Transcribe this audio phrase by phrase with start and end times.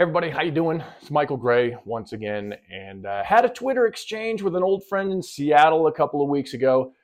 [0.00, 0.82] everybody, how you doing?
[1.02, 5.12] It's Michael Grey once again, and uh, had a Twitter exchange with an old friend
[5.12, 6.94] in Seattle a couple of weeks ago,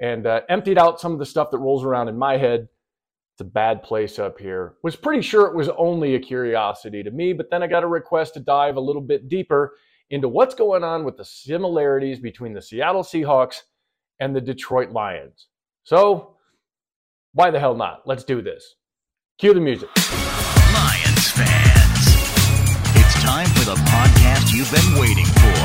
[0.00, 2.68] and uh, emptied out some of the stuff that rolls around in my head.
[3.32, 4.74] It's a bad place up here.
[4.84, 7.88] Was pretty sure it was only a curiosity to me, but then I got a
[7.88, 9.74] request to dive a little bit deeper
[10.10, 13.62] into what's going on with the similarities between the Seattle Seahawks
[14.20, 15.48] and the Detroit Lions.
[15.82, 16.36] So,
[17.32, 18.02] why the hell not?
[18.06, 18.76] Let's do this.
[19.38, 19.88] Cue the music.
[23.64, 25.64] The podcast you've been waiting for.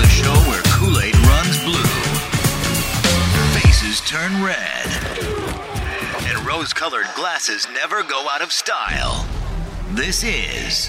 [0.00, 1.84] The show where Kool Aid runs blue,
[3.52, 4.86] faces turn red,
[6.24, 9.28] and rose colored glasses never go out of style.
[9.90, 10.88] This is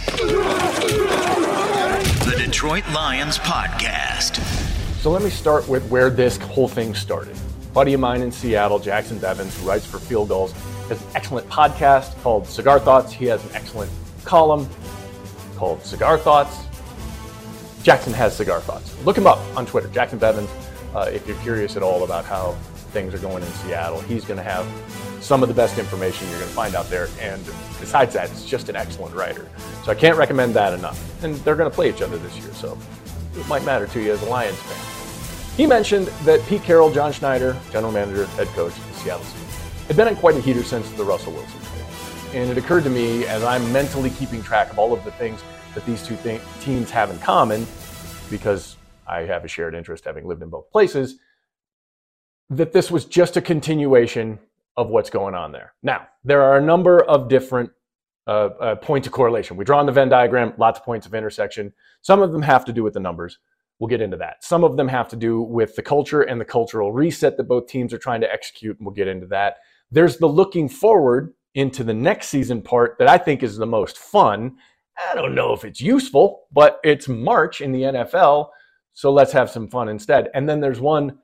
[2.23, 4.37] the Detroit Lions Podcast.
[5.01, 7.35] So let me start with where this whole thing started.
[7.35, 10.53] A buddy of mine in Seattle, Jackson Bevens, who writes for Field Gulls,
[10.87, 13.11] has an excellent podcast called Cigar Thoughts.
[13.11, 13.91] He has an excellent
[14.23, 14.69] column
[15.55, 16.65] called Cigar Thoughts.
[17.83, 18.97] Jackson has Cigar Thoughts.
[19.03, 20.49] Look him up on Twitter, Jackson Bevens.
[20.95, 22.51] Uh, if you're curious at all about how
[22.91, 24.65] things are going in Seattle, he's going to have
[25.19, 27.07] some of the best information you're going to find out there.
[27.19, 27.43] And
[27.79, 29.47] besides that, it's just an excellent writer.
[29.83, 31.23] So I can't recommend that enough.
[31.23, 32.77] And they're going to play each other this year, so
[33.35, 35.57] it might matter to you as a Lions fan.
[35.57, 39.87] He mentioned that Pete Carroll, John Schneider, general manager, head coach of the Seattle Seahawks,
[39.87, 41.85] had been in quite a heater since the Russell Wilson trade.
[42.33, 45.43] And it occurred to me as I'm mentally keeping track of all of the things
[45.75, 47.67] that these two th- teams have in common,
[48.31, 51.19] because I have a shared interest having lived in both places,
[52.49, 54.39] that this was just a continuation
[54.77, 55.73] of what's going on there.
[55.83, 57.69] Now, there are a number of different
[58.25, 59.55] uh, uh, points of correlation.
[59.55, 61.71] We draw on the Venn diagram, lots of points of intersection.
[62.01, 63.37] Some of them have to do with the numbers.
[63.77, 64.43] We'll get into that.
[64.43, 67.67] Some of them have to do with the culture and the cultural reset that both
[67.67, 69.57] teams are trying to execute, and we'll get into that.
[69.91, 73.97] There's the looking forward into the next season part that I think is the most
[73.97, 74.57] fun.
[75.11, 78.49] I don't know if it's useful, but it's March in the NFL,
[78.93, 80.29] so let's have some fun instead.
[80.33, 81.17] And then there's one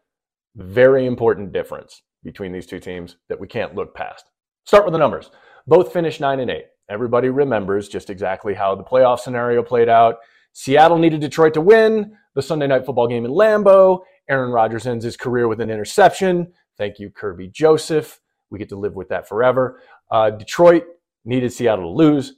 [0.55, 4.25] very important difference between these two teams that we can't look past.
[4.65, 5.31] Start with the numbers.
[5.67, 6.65] Both finished 9 and 8.
[6.89, 10.17] Everybody remembers just exactly how the playoff scenario played out.
[10.53, 13.99] Seattle needed Detroit to win the Sunday night football game in Lambeau.
[14.27, 16.51] Aaron Rodgers ends his career with an interception.
[16.77, 18.19] Thank you, Kerby Joseph.
[18.49, 19.81] We get to live with that forever.
[20.11, 20.85] Uh, Detroit
[21.25, 22.33] needed Seattle to lose.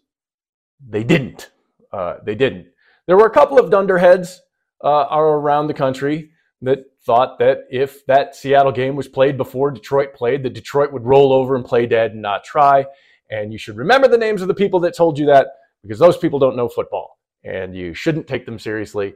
[0.88, 1.52] They didn't.
[1.92, 2.68] Uh, they didn't.
[3.08, 4.42] There were a couple of dunderheads
[4.84, 10.14] uh, around the country that thought that if that Seattle game was played before Detroit
[10.14, 12.86] played, that Detroit would roll over and play dead and not try.
[13.30, 15.48] And you should remember the names of the people that told you that
[15.82, 17.18] because those people don't know football.
[17.44, 19.16] And you shouldn't take them seriously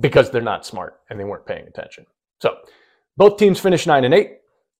[0.00, 2.04] because they're not smart and they weren't paying attention.
[2.40, 2.56] So
[3.16, 4.32] both teams finished 9 and 8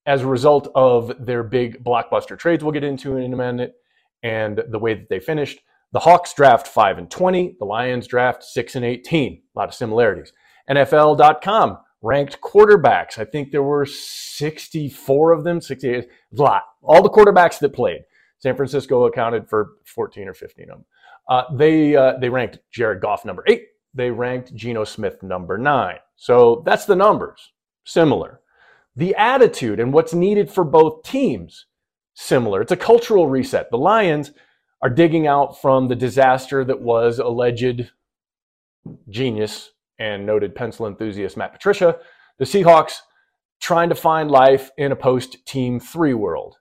[0.07, 3.75] as a result of their big blockbuster trades we'll get into in a minute
[4.23, 5.61] and the way that they finished.
[5.93, 9.33] The Hawks draft 5 and 20, the Lions draft 6 and 18.
[9.55, 10.33] A lot of similarities.
[10.69, 13.19] NFL.com ranked quarterbacks.
[13.19, 16.05] I think there were 64 of them, 68,
[16.37, 16.63] a lot.
[16.83, 18.01] All the quarterbacks that played.
[18.39, 20.85] San Francisco accounted for 14 or 15 of them.
[21.29, 23.69] Uh, they uh, they ranked Jared Goff number eight.
[23.95, 25.97] They ranked Geno Smith number nine.
[26.17, 27.53] So that's the numbers.
[27.87, 28.41] Similar.
[28.97, 31.67] The attitude and what's needed for both teams
[32.15, 32.61] similar.
[32.61, 33.71] It's a cultural reset.
[33.71, 34.33] The Lions
[34.83, 37.91] are digging out from the disaster that was alleged
[39.09, 41.97] genius and noted pencil enthusiast Matt Patricia.
[42.39, 42.99] The Seahawks
[43.61, 46.57] trying to find life in a post Team Three world.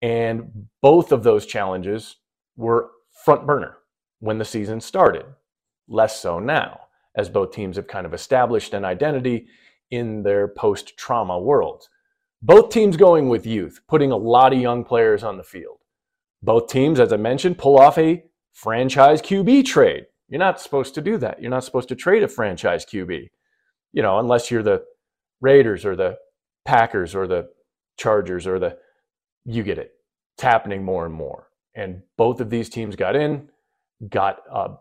[0.00, 2.16] And both of those challenges
[2.56, 2.90] were
[3.24, 3.78] front burner
[4.20, 5.24] when the season started.
[5.88, 6.80] Less so now,
[7.16, 9.48] as both teams have kind of established an identity
[9.90, 11.88] in their post trauma worlds.
[12.42, 15.78] Both teams going with youth, putting a lot of young players on the field.
[16.42, 18.22] Both teams, as I mentioned, pull off a
[18.52, 20.06] franchise QB trade.
[20.28, 21.40] You're not supposed to do that.
[21.40, 23.28] You're not supposed to trade a franchise QB,
[23.92, 24.84] you know, unless you're the
[25.40, 26.16] Raiders or the
[26.64, 27.48] Packers or the
[27.96, 28.76] Chargers or the,
[29.44, 29.92] you get it.
[30.36, 31.48] It's happening more and more.
[31.74, 33.48] And both of these teams got in,
[34.08, 34.76] got a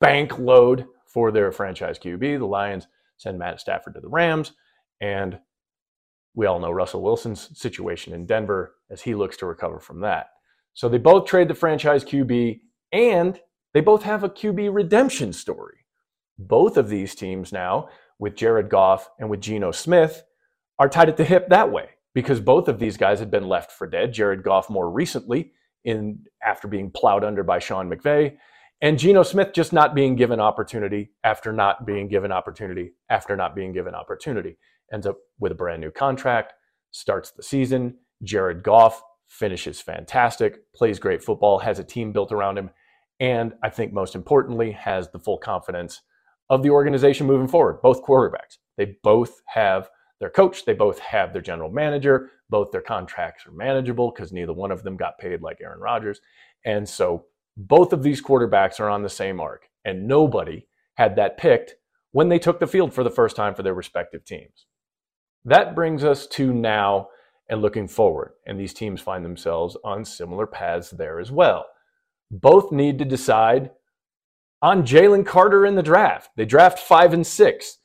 [0.00, 2.38] bank load for their franchise QB.
[2.38, 4.52] The Lions send Matt Stafford to the Rams.
[5.00, 5.38] And
[6.34, 10.26] we all know Russell Wilson's situation in Denver as he looks to recover from that.
[10.72, 12.60] So they both trade the franchise QB
[12.92, 13.40] and
[13.72, 15.78] they both have a QB redemption story.
[16.38, 17.88] Both of these teams now,
[18.18, 20.24] with Jared Goff and with Geno Smith,
[20.78, 23.72] are tied at the hip that way because both of these guys had been left
[23.72, 24.12] for dead.
[24.12, 25.52] Jared Goff more recently
[25.84, 28.36] in after being plowed under by Sean McVay,
[28.80, 33.54] and Geno Smith just not being given opportunity after not being given opportunity after not
[33.54, 34.56] being given opportunity.
[34.92, 36.52] Ends up with a brand new contract,
[36.90, 37.96] starts the season.
[38.22, 42.70] Jared Goff finishes fantastic, plays great football, has a team built around him,
[43.20, 46.02] And I think most importantly, has the full confidence
[46.50, 48.58] of the organization moving forward, both quarterbacks.
[48.76, 49.88] They both have
[50.20, 54.52] their coach, they both have their general manager, both their contracts are manageable because neither
[54.52, 56.20] one of them got paid like Aaron Rodgers.
[56.64, 61.38] And so both of these quarterbacks are on the same arc, and nobody had that
[61.38, 61.74] picked
[62.12, 64.66] when they took the field for the first time for their respective teams.
[65.44, 67.08] That brings us to now
[67.50, 71.66] and looking forward, and these teams find themselves on similar paths there as well.
[72.30, 73.70] Both need to decide
[74.62, 76.30] on Jalen Carter in the draft.
[76.36, 77.78] They draft five and six.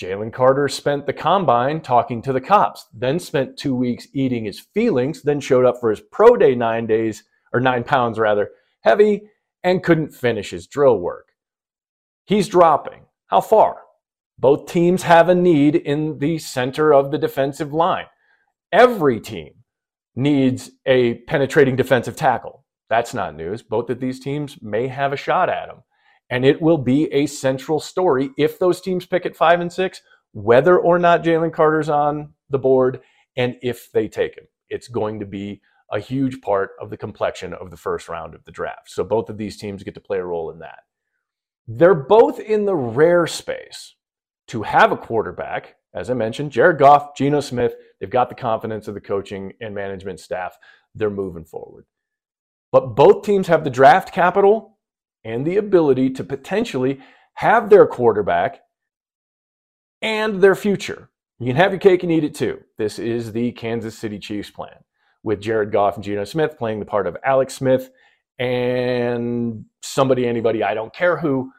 [0.00, 4.60] Jalen Carter spent the combine talking to the cops, then spent two weeks eating his
[4.60, 8.50] feelings, then showed up for his pro day nine days, or nine pounds rather,
[8.84, 9.22] heavy,
[9.62, 11.28] and couldn't finish his drill work.
[12.26, 13.06] He's dropping.
[13.26, 13.78] How far?
[14.38, 18.06] Both teams have a need in the center of the defensive line.
[18.72, 19.54] Every team
[20.14, 22.64] needs a penetrating defensive tackle.
[22.88, 23.62] That's not news.
[23.62, 25.78] Both of these teams may have a shot at him.
[26.30, 30.00] And it will be a central story if those teams pick at five and six,
[30.32, 33.00] whether or not Jalen Carter's on the board
[33.36, 34.46] and if they take him.
[34.68, 35.60] It's going to be
[35.90, 38.90] a huge part of the complexion of the first round of the draft.
[38.90, 40.80] So both of these teams get to play a role in that.
[41.66, 43.94] They're both in the rare space
[44.48, 45.76] to have a quarterback.
[45.94, 49.74] As I mentioned, Jared Goff, Geno Smith, they've got the confidence of the coaching and
[49.74, 50.56] management staff.
[50.94, 51.86] They're moving forward.
[52.72, 54.78] But both teams have the draft capital
[55.22, 57.00] and the ability to potentially
[57.34, 58.60] have their quarterback
[60.02, 61.08] and their future.
[61.38, 62.60] You can have your cake and eat it too.
[62.78, 64.84] This is the Kansas City Chiefs plan
[65.24, 67.90] with Jared Goff and Geno Smith playing the part of Alex Smith
[68.38, 71.50] and somebody, anybody, I don't care who,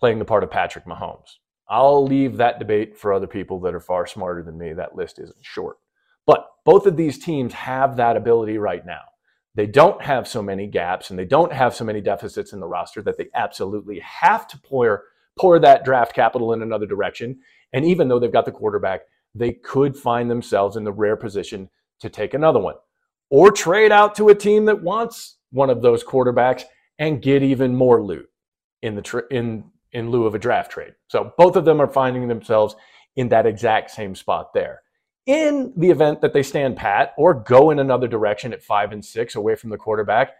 [0.00, 1.36] playing the part of Patrick Mahomes.
[1.68, 4.72] I'll leave that debate for other people that are far smarter than me.
[4.72, 5.78] That list isn't short.
[6.26, 9.00] But both of these teams have that ability right now.
[9.54, 12.68] They don't have so many gaps and they don't have so many deficits in the
[12.68, 15.04] roster that they absolutely have to pour,
[15.38, 17.40] pour that draft capital in another direction.
[17.72, 19.02] And even though they've got the quarterback,
[19.34, 21.68] they could find themselves in the rare position
[22.00, 22.76] to take another one
[23.32, 26.64] or trade out to a team that wants one of those quarterbacks
[26.98, 28.28] and get even more loot
[28.82, 30.92] in the tra- in in lieu of a draft trade.
[31.08, 32.76] So both of them are finding themselves
[33.16, 34.82] in that exact same spot there.
[35.24, 39.04] In the event that they stand pat or go in another direction at five and
[39.04, 40.32] six away from the quarterback,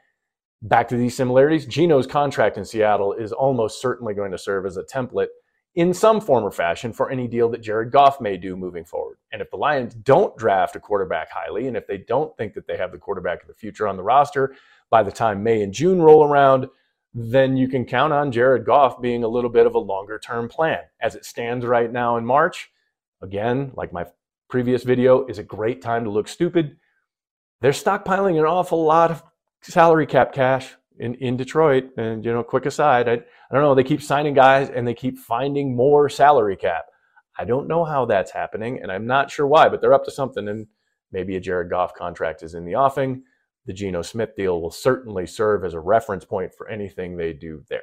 [0.61, 4.77] back to these similarities, Geno's contract in Seattle is almost certainly going to serve as
[4.77, 5.29] a template
[5.74, 9.16] in some form or fashion for any deal that Jared Goff may do moving forward.
[9.32, 12.66] And if the Lions don't draft a quarterback highly, and if they don't think that
[12.66, 14.54] they have the quarterback of the future on the roster
[14.90, 16.69] by the time May and June roll around,
[17.14, 20.48] then you can count on Jared Goff being a little bit of a longer term
[20.48, 20.80] plan.
[21.00, 22.70] As it stands right now in March,
[23.22, 24.06] again, like my
[24.48, 26.76] previous video, is a great time to look stupid.
[27.62, 29.22] They're stockpiling an awful lot of
[29.62, 31.90] salary cap cash in, in Detroit.
[31.96, 34.94] And, you know, quick aside, I, I don't know, they keep signing guys and they
[34.94, 36.87] keep finding more salary cap.
[37.38, 40.10] I don't know how that's happening, and I'm not sure why, but they're up to
[40.10, 40.49] something.
[40.49, 40.66] And
[41.10, 43.22] maybe a Jared Goff contract is in the offing.
[43.66, 47.62] The Geno Smith deal will certainly serve as a reference point for anything they do
[47.69, 47.81] there.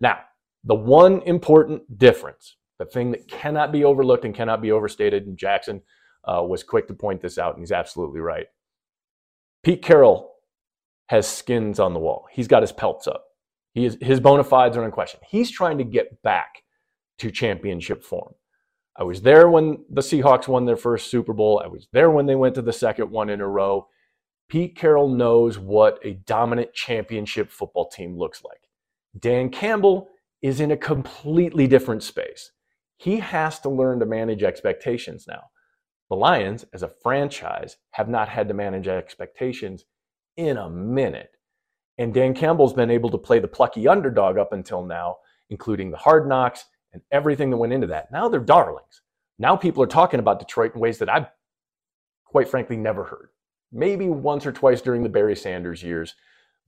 [0.00, 0.20] Now,
[0.64, 5.36] the one important difference, the thing that cannot be overlooked and cannot be overstated, and
[5.36, 5.82] Jackson
[6.24, 8.46] uh, was quick to point this out, and he's absolutely right.
[9.62, 10.33] Pete Carroll
[11.06, 12.26] has skins on the wall.
[12.32, 13.24] He's got his pelts up.
[13.72, 15.20] He is, his bona fides are in question.
[15.28, 16.62] He's trying to get back
[17.18, 18.34] to championship form.
[18.96, 21.60] I was there when the Seahawks won their first Super Bowl.
[21.64, 23.88] I was there when they went to the second one in a row.
[24.48, 28.60] Pete Carroll knows what a dominant championship football team looks like.
[29.18, 30.08] Dan Campbell
[30.42, 32.52] is in a completely different space.
[32.96, 35.44] He has to learn to manage expectations now.
[36.10, 39.84] The Lions, as a franchise, have not had to manage expectations
[40.36, 41.30] in a minute.
[41.98, 45.16] And Dan Campbell's been able to play the plucky underdog up until now,
[45.50, 48.10] including the hard knocks and everything that went into that.
[48.10, 49.02] Now they're darlings.
[49.38, 51.26] Now people are talking about Detroit in ways that I've
[52.24, 53.28] quite frankly never heard.
[53.72, 56.14] Maybe once or twice during the Barry Sanders years,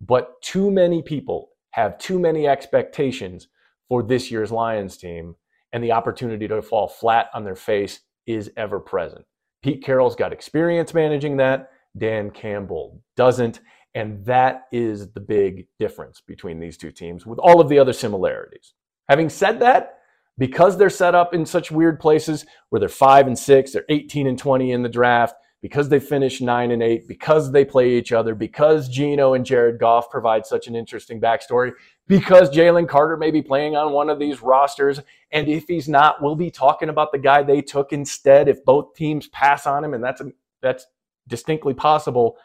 [0.00, 3.48] but too many people have too many expectations
[3.88, 5.36] for this year's Lions team,
[5.72, 9.24] and the opportunity to fall flat on their face is ever present.
[9.62, 11.70] Pete Carroll's got experience managing that.
[11.96, 13.60] Dan Campbell doesn't.
[13.94, 17.94] And that is the big difference between these two teams with all of the other
[17.94, 18.74] similarities.
[19.08, 20.00] Having said that,
[20.38, 24.26] because they're set up in such weird places where they're 5 and 6, they're 18
[24.26, 28.12] and 20 in the draft, because they finish 9 and 8, because they play each
[28.12, 31.72] other, because Geno and Jared Goff provide such an interesting backstory,
[32.06, 35.00] because Jalen Carter may be playing on one of these rosters,
[35.32, 38.94] and if he's not, we'll be talking about the guy they took instead if both
[38.94, 40.22] teams pass on him and that's
[40.62, 40.86] that's
[41.28, 42.36] distinctly possible.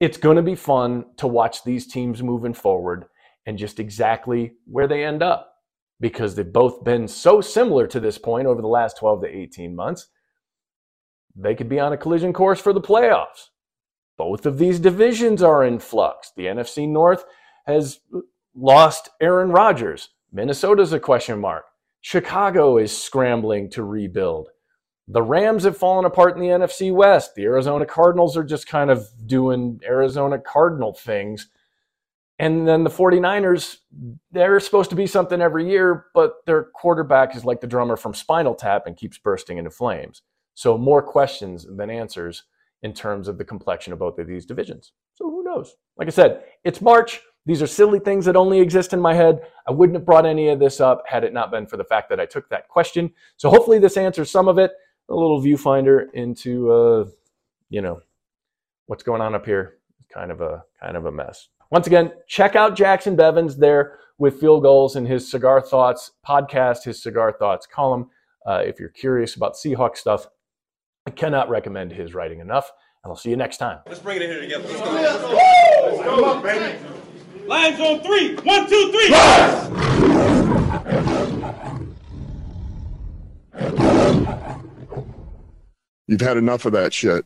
[0.00, 3.06] It's going to be fun to watch these teams moving forward.
[3.46, 5.54] and just exactly where they end up
[6.00, 9.74] because they've both been so similar to this point over the last 12 to 18
[9.74, 10.08] months.
[11.34, 13.48] They could be on a collision course for the playoffs.
[14.18, 16.32] Both of these divisions are in flux.
[16.36, 17.24] The NFC North
[17.66, 18.00] has
[18.54, 20.10] lost Aaron Rodgers.
[20.32, 21.64] Minnesota's a question mark.
[22.00, 24.48] Chicago is scrambling to rebuild.
[25.08, 27.34] The Rams have fallen apart in the NFC West.
[27.34, 31.48] The Arizona Cardinals are just kind of doing Arizona Cardinal things.
[32.38, 33.76] And then the 49ers,
[34.30, 38.14] they're supposed to be something every year, but their quarterback is like the drummer from
[38.14, 40.22] Spinal Tap and keeps bursting into flames.
[40.54, 42.44] So more questions than answers
[42.82, 44.92] in terms of the complexion of both of these divisions.
[45.14, 45.76] So who knows?
[45.96, 47.20] Like I said, it's March.
[47.46, 49.40] These are silly things that only exist in my head.
[49.66, 52.08] I wouldn't have brought any of this up had it not been for the fact
[52.10, 53.12] that I took that question.
[53.36, 54.72] So hopefully this answers some of it.
[55.12, 57.04] A little viewfinder into, uh,
[57.68, 58.00] you know,
[58.86, 59.76] what's going on up here.
[60.12, 61.48] Kind of a kind of a mess.
[61.70, 66.84] Once again, check out Jackson Bevens there with Field Gulls and his Cigar Thoughts podcast,
[66.84, 68.08] his Cigar Thoughts column.
[68.46, 70.26] Uh, if you're curious about Seahawk stuff,
[71.06, 72.72] I cannot recommend his writing enough.
[73.04, 73.80] And I'll see you next time.
[73.86, 74.68] Let's bring it in here together.
[74.68, 74.92] Let's go.
[74.92, 76.02] Let's go.
[76.04, 76.78] Come on, baby.
[77.46, 78.36] Lions on three.
[78.36, 79.61] One, two, three.
[86.08, 87.20] You've had enough of that shit.